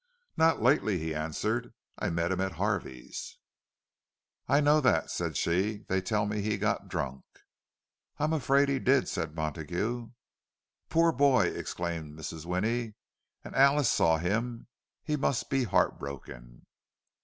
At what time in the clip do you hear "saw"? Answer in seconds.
13.89-14.17